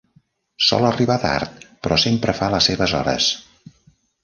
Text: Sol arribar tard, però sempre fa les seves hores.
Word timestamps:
Sol 0.67 0.87
arribar 0.89 1.17
tard, 1.25 1.61
però 1.85 1.99
sempre 2.05 2.37
fa 2.41 2.51
les 2.57 2.71
seves 2.73 2.99
hores. 3.03 3.31